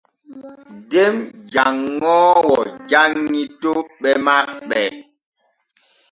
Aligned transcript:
Den 0.91 1.15
janŋoowo 1.53 2.57
janŋi 2.89 3.41
toɓɓe 3.61 4.09
maɓɓe. 4.25 4.79